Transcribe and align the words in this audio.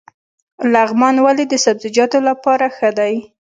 لغمان 0.73 1.15
ولې 1.25 1.45
د 1.47 1.53
سبزیجاتو 1.65 2.19
لپاره 2.29 2.65
ښه 2.77 2.89
دی؟ 2.97 3.13